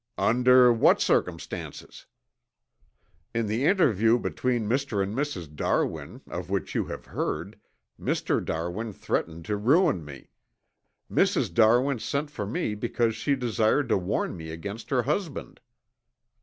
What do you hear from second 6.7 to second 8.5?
you have heard, Mr.